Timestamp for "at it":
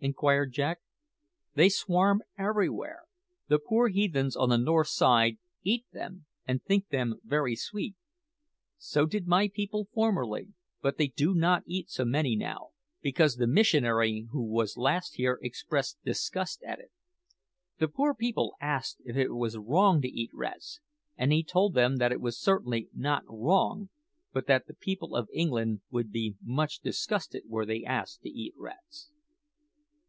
16.62-16.92